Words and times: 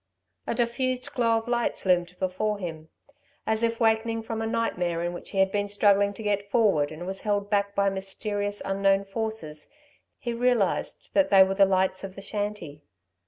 A 0.47 0.55
diffused 0.55 1.13
glow 1.13 1.37
of 1.37 1.47
lights 1.47 1.85
loomed 1.85 2.17
before 2.17 2.57
him. 2.57 2.89
As 3.45 3.61
if 3.61 3.79
wakening 3.79 4.23
from 4.23 4.41
a 4.41 4.47
nightmare 4.47 5.03
in 5.03 5.13
which 5.13 5.29
he 5.29 5.37
had 5.37 5.51
been 5.51 5.67
struggling 5.67 6.11
to 6.15 6.23
get 6.23 6.49
forward 6.49 6.91
and 6.91 7.05
was 7.05 7.21
held 7.21 7.51
back 7.51 7.75
by 7.75 7.87
mysterious, 7.91 8.61
unknown 8.65 9.05
forces, 9.05 9.69
he 10.17 10.33
realised 10.33 11.11
that 11.13 11.29
they 11.29 11.43
were 11.43 11.53
the 11.53 11.65
lights 11.67 12.03
of 12.03 12.15
the 12.15 12.21
shanty. 12.23 12.81